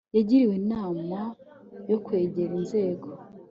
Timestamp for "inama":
0.61-1.19